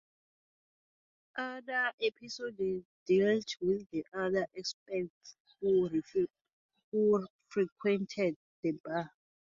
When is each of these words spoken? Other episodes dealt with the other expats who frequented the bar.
Other 1.37 1.91
episodes 2.01 2.57
dealt 3.05 3.55
with 3.61 3.87
the 3.91 4.03
other 4.15 4.47
expats 4.57 5.35
who 5.61 5.91
frequented 7.51 8.35
the 8.63 8.71
bar. 8.83 9.11